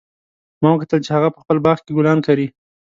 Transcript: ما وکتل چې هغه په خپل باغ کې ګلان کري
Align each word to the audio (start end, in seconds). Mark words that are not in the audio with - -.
ما 0.61 0.69
وکتل 0.73 0.99
چې 1.05 1.11
هغه 1.17 1.29
په 1.35 1.39
خپل 1.43 1.57
باغ 1.65 1.77
کې 1.85 1.91
ګلان 1.97 2.19
کري 2.27 2.47